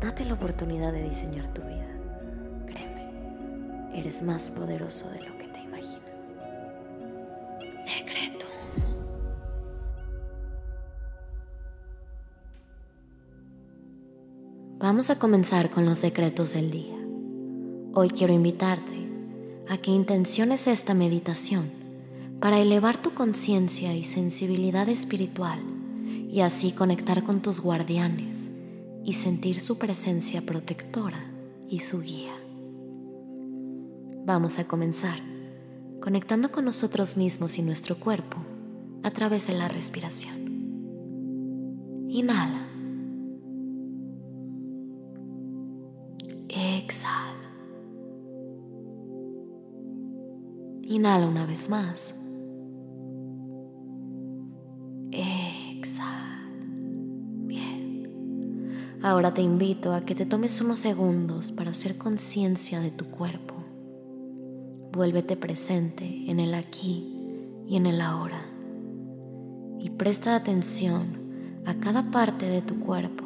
Date 0.00 0.24
la 0.24 0.34
oportunidad 0.34 0.92
de 0.92 1.08
diseñar 1.08 1.52
tu 1.52 1.60
vida. 1.62 1.88
Créeme, 2.66 3.98
eres 3.98 4.22
más 4.22 4.48
poderoso 4.48 5.10
de 5.10 5.22
lo 5.22 5.36
que 5.36 5.48
te 5.48 5.60
imaginas. 5.60 6.34
Decreto. 7.84 8.46
Vamos 14.78 15.10
a 15.10 15.18
comenzar 15.18 15.68
con 15.70 15.84
los 15.84 15.98
secretos 15.98 16.52
del 16.52 16.70
día. 16.70 16.94
Hoy 17.92 18.08
quiero 18.08 18.32
invitarte 18.32 19.08
a 19.68 19.78
que 19.78 19.90
intenciones 19.90 20.68
esta 20.68 20.94
meditación 20.94 21.72
para 22.38 22.60
elevar 22.60 23.02
tu 23.02 23.14
conciencia 23.14 23.94
y 23.94 24.04
sensibilidad 24.04 24.88
espiritual 24.88 25.58
y 26.30 26.42
así 26.42 26.70
conectar 26.70 27.24
con 27.24 27.42
tus 27.42 27.58
guardianes 27.58 28.52
y 29.08 29.14
sentir 29.14 29.58
su 29.58 29.78
presencia 29.78 30.42
protectora 30.42 31.24
y 31.66 31.78
su 31.78 32.02
guía. 32.02 32.34
Vamos 34.26 34.58
a 34.58 34.68
comenzar 34.68 35.18
conectando 35.98 36.52
con 36.52 36.66
nosotros 36.66 37.16
mismos 37.16 37.56
y 37.56 37.62
nuestro 37.62 37.98
cuerpo 37.98 38.36
a 39.02 39.10
través 39.10 39.46
de 39.46 39.54
la 39.54 39.66
respiración. 39.66 40.36
Inhala. 42.10 42.68
Exhala. 46.50 47.48
Inhala 50.82 51.26
una 51.26 51.46
vez 51.46 51.70
más. 51.70 52.14
Ahora 59.08 59.32
te 59.32 59.40
invito 59.40 59.94
a 59.94 60.02
que 60.02 60.14
te 60.14 60.26
tomes 60.26 60.60
unos 60.60 60.80
segundos 60.80 61.50
para 61.50 61.70
hacer 61.70 61.96
conciencia 61.96 62.80
de 62.80 62.90
tu 62.90 63.06
cuerpo. 63.06 63.54
Vuélvete 64.92 65.34
presente 65.34 66.30
en 66.30 66.38
el 66.38 66.52
aquí 66.52 67.10
y 67.66 67.76
en 67.76 67.86
el 67.86 68.02
ahora. 68.02 68.42
Y 69.78 69.88
presta 69.88 70.36
atención 70.36 71.62
a 71.64 71.76
cada 71.76 72.10
parte 72.10 72.50
de 72.50 72.60
tu 72.60 72.80
cuerpo. 72.80 73.24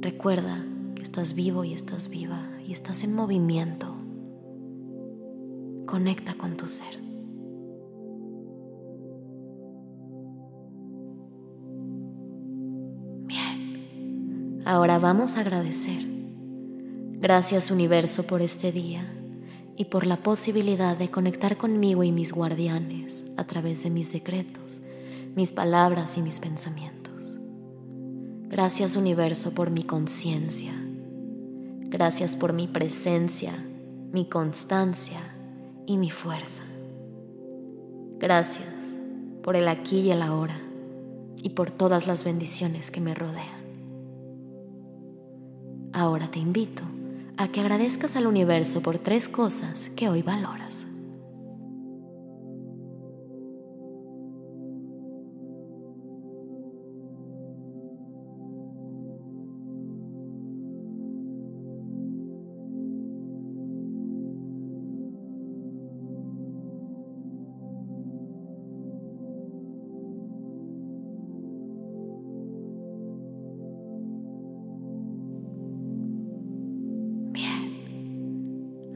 Recuerda 0.00 0.66
que 0.96 1.02
estás 1.04 1.34
vivo 1.34 1.62
y 1.62 1.72
estás 1.72 2.08
viva 2.08 2.40
y 2.66 2.72
estás 2.72 3.04
en 3.04 3.14
movimiento. 3.14 3.94
Conecta 5.86 6.34
con 6.34 6.56
tu 6.56 6.66
ser. 6.66 7.11
Ahora 14.64 15.00
vamos 15.00 15.36
a 15.36 15.40
agradecer. 15.40 16.06
Gracias 17.18 17.72
universo 17.72 18.22
por 18.22 18.42
este 18.42 18.70
día 18.70 19.12
y 19.76 19.86
por 19.86 20.06
la 20.06 20.18
posibilidad 20.18 20.96
de 20.96 21.10
conectar 21.10 21.56
conmigo 21.56 22.04
y 22.04 22.12
mis 22.12 22.32
guardianes 22.32 23.24
a 23.36 23.44
través 23.44 23.82
de 23.82 23.90
mis 23.90 24.12
decretos, 24.12 24.80
mis 25.34 25.52
palabras 25.52 26.16
y 26.16 26.22
mis 26.22 26.38
pensamientos. 26.38 27.38
Gracias 28.48 28.94
universo 28.94 29.50
por 29.50 29.70
mi 29.70 29.82
conciencia. 29.82 30.72
Gracias 31.80 32.36
por 32.36 32.52
mi 32.52 32.68
presencia, 32.68 33.52
mi 34.12 34.26
constancia 34.26 35.34
y 35.86 35.96
mi 35.96 36.10
fuerza. 36.10 36.62
Gracias 38.20 39.00
por 39.42 39.56
el 39.56 39.66
aquí 39.66 40.00
y 40.02 40.10
el 40.12 40.22
ahora 40.22 40.60
y 41.36 41.50
por 41.50 41.72
todas 41.72 42.06
las 42.06 42.22
bendiciones 42.22 42.92
que 42.92 43.00
me 43.00 43.16
rodean. 43.16 43.61
Ahora 45.92 46.26
te 46.30 46.38
invito 46.38 46.82
a 47.36 47.48
que 47.48 47.60
agradezcas 47.60 48.16
al 48.16 48.26
universo 48.26 48.80
por 48.80 48.98
tres 48.98 49.28
cosas 49.28 49.90
que 49.90 50.08
hoy 50.08 50.22
valoras. 50.22 50.86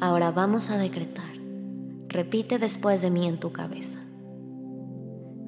Ahora 0.01 0.31
vamos 0.31 0.71
a 0.71 0.77
decretar. 0.77 1.35
Repite 2.09 2.59
después 2.59 3.01
de 3.01 3.11
mí 3.11 3.27
en 3.27 3.41
tu 3.41 3.53
cabeza. 3.53 3.99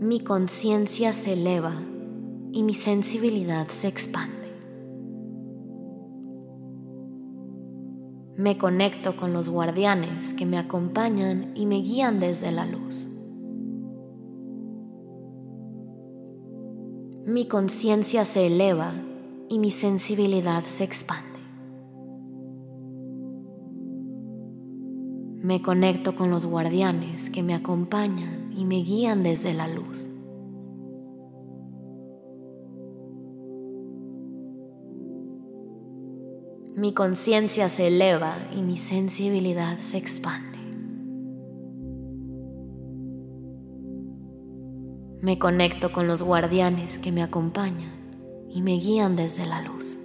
Mi 0.00 0.20
conciencia 0.20 1.12
se 1.12 1.34
eleva 1.34 1.75
y 2.53 2.62
mi 2.62 2.72
sensibilidad 2.72 3.69
se 3.69 3.88
expande. 3.88 4.37
Me 8.37 8.56
conecto 8.56 9.16
con 9.16 9.32
los 9.32 9.48
guardianes 9.48 10.32
que 10.32 10.47
me 10.47 10.58
acompañan 10.58 11.53
y 11.54 11.66
me 11.66 11.82
guían 11.82 12.20
desde 12.20 12.53
la 12.53 12.64
luz. 12.64 13.08
Mi 17.26 17.47
conciencia 17.48 18.25
se 18.25 18.47
eleva 18.47 18.92
y 19.50 19.58
mi 19.58 19.70
sensibilidad 19.70 20.64
se 20.64 20.84
expande. 20.84 21.27
Me 25.48 25.62
conecto 25.62 26.14
con 26.14 26.28
los 26.28 26.44
guardianes 26.44 27.31
que 27.31 27.42
me 27.42 27.54
acompañan 27.54 28.53
y 28.54 28.66
me 28.66 28.82
guían 28.82 29.22
desde 29.22 29.54
la 29.54 29.66
luz. 29.66 30.10
Mi 36.76 36.92
conciencia 36.92 37.70
se 37.70 37.87
eleva 37.87 38.37
y 38.54 38.60
mi 38.60 38.76
sensibilidad 38.76 39.78
se 39.78 39.97
expande. 39.97 40.58
Me 45.22 45.38
conecto 45.38 45.92
con 45.92 46.06
los 46.06 46.22
guardianes 46.22 46.98
que 46.98 47.10
me 47.10 47.22
acompañan 47.22 48.12
y 48.50 48.60
me 48.60 48.72
guían 48.72 49.16
desde 49.16 49.47
la 49.47 49.62
luz. 49.62 49.97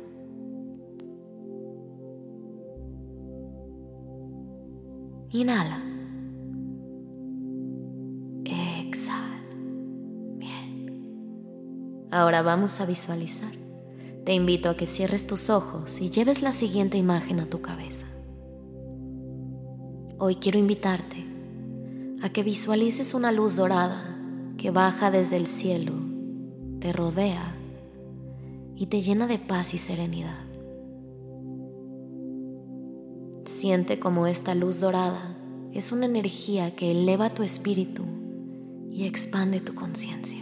Inhala. 5.34 5.82
Exhala. 8.46 9.42
Bien. 10.38 12.08
Ahora 12.12 12.44
vamos 12.44 12.80
a 12.80 12.86
visualizar. 12.86 13.52
Te 14.26 14.36
invito 14.36 14.70
a 14.70 14.78
que 14.78 14.86
cierres 14.86 15.26
tus 15.26 15.50
ojos 15.50 16.00
y 16.02 16.12
lleves 16.12 16.44
la 16.44 16.52
siguiente 16.52 17.00
imagen 17.00 17.40
a 17.40 17.48
tu 17.48 17.62
cabeza. 17.62 18.06
Hoy 20.20 20.36
quiero 20.36 20.60
invitarte 20.60 21.26
a 22.22 22.30
que 22.30 22.44
visualices 22.44 23.16
una 23.16 23.32
luz 23.32 23.56
dorada 23.56 24.16
que 24.58 24.70
baja 24.70 25.10
desde 25.10 25.38
el 25.38 25.48
cielo, 25.48 25.94
te 26.80 26.94
rodea 26.94 27.56
y 28.76 28.86
te 28.86 29.02
llena 29.02 29.26
de 29.26 29.40
paz 29.40 29.74
y 29.74 29.80
serenidad. 29.80 30.43
Siente 33.46 34.00
como 34.00 34.26
esta 34.26 34.56
luz 34.56 34.80
dorada 34.80 35.38
es 35.74 35.92
una 35.92 36.06
energía 36.06 36.76
que 36.76 36.92
eleva 36.92 37.30
tu 37.30 37.44
espíritu 37.44 38.04
y 38.90 39.06
expande 39.06 39.60
tu 39.60 39.76
conciencia. 39.76 40.40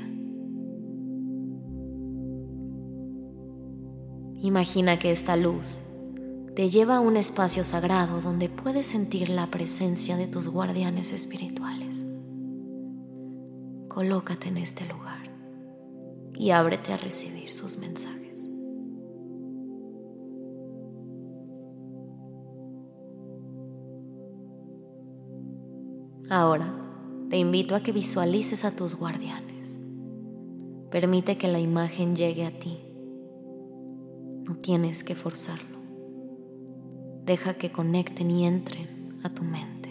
Imagina 4.44 5.00
que 5.00 5.12
esta 5.12 5.36
luz 5.36 5.82
te 6.56 6.70
lleva 6.70 6.98
a 6.98 7.00
un 7.00 7.18
espacio 7.18 7.64
sagrado 7.64 8.22
donde 8.22 8.50
puedes 8.50 8.88
sentir 8.88 9.30
la 9.30 9.48
presencia 9.48 10.18
de 10.18 10.28
tus 10.28 10.48
guardianes 10.48 11.12
espirituales. 11.12 12.06
Colócate 13.88 14.50
en 14.50 14.58
este 14.58 14.86
lugar 14.86 15.32
y 16.34 16.52
ábrete 16.52 16.94
a 16.94 16.98
recibir 16.98 17.54
sus 17.54 17.78
mensajes. 17.78 18.21
Ahora 26.32 26.74
te 27.30 27.38
invito 27.38 27.76
a 27.76 27.82
que 27.84 27.92
visualices 27.92 28.64
a 28.64 28.74
tus 28.74 28.96
guardianes. 28.96 29.78
Permite 30.90 31.38
que 31.38 31.50
la 31.50 31.60
imagen 31.60 32.16
llegue 32.16 32.46
a 32.46 32.58
ti. 32.58 32.78
No 34.46 34.56
tienes 34.56 35.04
que 35.04 35.14
forzarlo. 35.14 35.78
Deja 37.26 37.56
que 37.56 37.74
conecten 37.74 38.32
y 38.32 38.46
entren 38.46 39.20
a 39.24 39.30
tu 39.30 39.44
mente. 39.44 39.90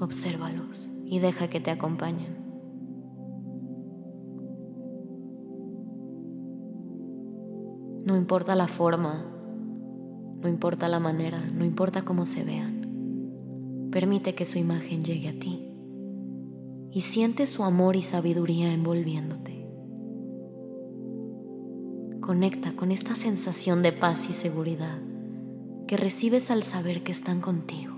Obsérvalos 0.00 0.90
y 1.04 1.18
deja 1.18 1.48
que 1.48 1.58
te 1.58 1.72
acompañen. 1.72 2.36
No 8.06 8.16
importa 8.16 8.54
la 8.54 8.68
forma, 8.68 9.41
no 10.42 10.48
importa 10.48 10.88
la 10.88 10.98
manera, 10.98 11.38
no 11.38 11.64
importa 11.64 12.04
cómo 12.04 12.26
se 12.26 12.42
vean. 12.42 13.88
Permite 13.92 14.34
que 14.34 14.44
su 14.44 14.58
imagen 14.58 15.04
llegue 15.04 15.28
a 15.28 15.38
ti 15.38 15.68
y 16.90 17.02
siente 17.02 17.46
su 17.46 17.62
amor 17.62 17.94
y 17.94 18.02
sabiduría 18.02 18.74
envolviéndote. 18.74 19.68
Conecta 22.20 22.74
con 22.74 22.90
esta 22.90 23.14
sensación 23.14 23.82
de 23.82 23.92
paz 23.92 24.28
y 24.28 24.32
seguridad 24.32 24.98
que 25.86 25.96
recibes 25.96 26.50
al 26.50 26.64
saber 26.64 27.04
que 27.04 27.12
están 27.12 27.40
contigo. 27.40 27.92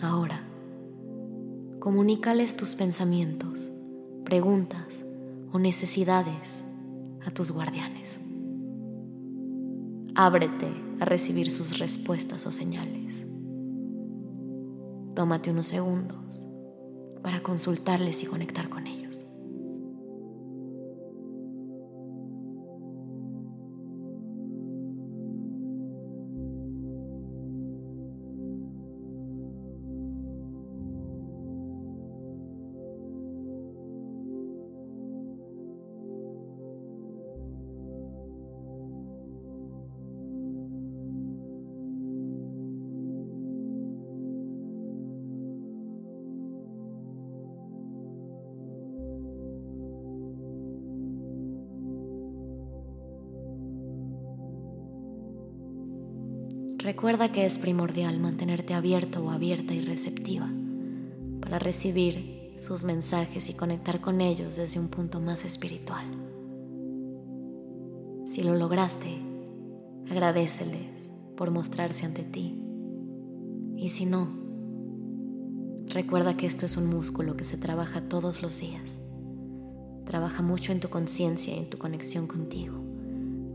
Ahora, 0.00 0.40
comunícales 1.80 2.56
tus 2.56 2.74
pensamientos 2.74 3.70
preguntas 4.26 5.04
o 5.52 5.58
necesidades 5.60 6.64
a 7.24 7.30
tus 7.30 7.52
guardianes. 7.52 8.18
Ábrete 10.16 10.68
a 10.98 11.04
recibir 11.04 11.48
sus 11.48 11.78
respuestas 11.78 12.44
o 12.44 12.50
señales. 12.50 13.24
Tómate 15.14 15.50
unos 15.52 15.68
segundos 15.68 16.48
para 17.22 17.40
consultarles 17.40 18.24
y 18.24 18.26
conectar 18.26 18.68
con 18.68 18.88
ellos. 18.88 19.25
Recuerda 56.86 57.32
que 57.32 57.44
es 57.44 57.58
primordial 57.58 58.20
mantenerte 58.20 58.72
abierto 58.72 59.24
o 59.24 59.30
abierta 59.30 59.74
y 59.74 59.80
receptiva 59.80 60.48
para 61.40 61.58
recibir 61.58 62.54
sus 62.58 62.84
mensajes 62.84 63.50
y 63.50 63.54
conectar 63.54 64.00
con 64.00 64.20
ellos 64.20 64.54
desde 64.54 64.78
un 64.78 64.86
punto 64.86 65.18
más 65.20 65.44
espiritual. 65.44 66.06
Si 68.24 68.44
lo 68.44 68.54
lograste, 68.54 69.18
agradeceles 70.08 71.12
por 71.36 71.50
mostrarse 71.50 72.06
ante 72.06 72.22
ti. 72.22 72.56
Y 73.76 73.88
si 73.88 74.06
no, 74.06 74.28
recuerda 75.86 76.36
que 76.36 76.46
esto 76.46 76.66
es 76.66 76.76
un 76.76 76.86
músculo 76.86 77.36
que 77.36 77.42
se 77.42 77.56
trabaja 77.56 78.02
todos 78.02 78.42
los 78.42 78.60
días. 78.60 79.00
Trabaja 80.04 80.40
mucho 80.40 80.70
en 80.70 80.78
tu 80.78 80.88
conciencia 80.88 81.52
y 81.52 81.58
en 81.58 81.68
tu 81.68 81.78
conexión 81.78 82.28
contigo 82.28 82.85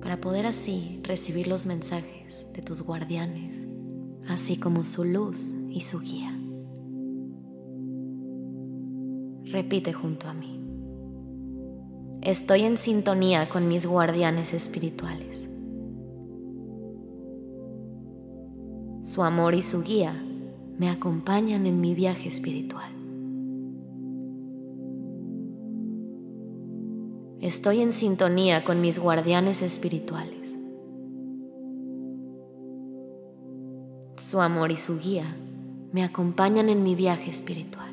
para 0.02 0.20
poder 0.20 0.46
así 0.46 1.00
recibir 1.04 1.48
los 1.48 1.66
mensajes 1.66 2.48
de 2.54 2.62
tus 2.62 2.82
guardianes, 2.82 3.68
así 4.28 4.58
como 4.58 4.84
su 4.84 5.04
luz 5.04 5.54
y 5.70 5.82
su 5.82 6.00
guía. 6.00 6.38
Repite 9.46 9.94
junto 9.94 10.28
a 10.28 10.34
mí. 10.34 10.60
Estoy 12.22 12.64
en 12.64 12.78
sintonía 12.78 13.50
con 13.50 13.68
mis 13.68 13.86
guardianes 13.86 14.54
espirituales. 14.54 15.50
Su 19.02 19.24
amor 19.24 19.56
y 19.56 19.62
su 19.62 19.82
guía 19.82 20.14
me 20.78 20.90
acompañan 20.90 21.66
en 21.66 21.82
mi 21.82 21.96
viaje 21.96 22.30
espiritual. 22.30 23.01
Estoy 27.42 27.82
en 27.82 27.92
sintonía 27.92 28.64
con 28.64 28.82
mis 28.82 29.00
guardianes 29.00 29.64
espirituales. 29.64 30.60
Su 34.16 34.40
amor 34.42 34.72
y 34.72 34.78
su 34.78 35.00
guía 35.00 35.26
me 35.92 36.04
acompañan 36.04 36.70
en 36.70 36.84
mi 36.84 36.94
viaje 36.94 37.32
espiritual. 37.32 37.90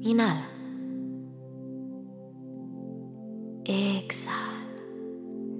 Inhala. 0.00 0.48
Exhala. 3.64 4.64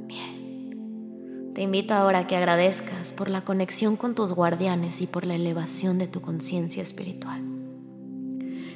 Bien. 0.06 1.50
Te 1.54 1.62
invito 1.62 1.93
ahora 1.93 2.20
a 2.20 2.26
que 2.28 2.37
agradezcas 2.37 3.12
por 3.12 3.28
la 3.31 3.44
conexión 3.44 3.96
con 3.96 4.14
tus 4.14 4.32
guardianes 4.32 5.00
y 5.00 5.08
por 5.08 5.26
la 5.26 5.34
elevación 5.34 5.98
de 5.98 6.06
tu 6.06 6.20
conciencia 6.20 6.84
espiritual. 6.84 7.45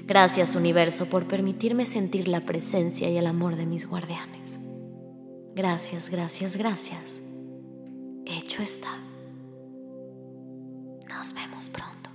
Gracias 0.07 0.55
universo 0.55 1.07
por 1.07 1.27
permitirme 1.27 1.87
sentir 1.87 2.29
la 2.29 2.45
presencia 2.45 3.09
y 3.09 3.17
el 3.17 3.27
amor 3.27 3.57
de 3.57 3.67
mis 3.67 3.87
guardianes. 3.87 4.59
Gracias, 5.55 6.11
gracias, 6.11 6.57
gracias. 6.57 7.21
Hecho 8.25 8.63
está. 8.63 8.99
Nos 11.09 11.35
vemos 11.35 11.69
pronto. 11.71 12.10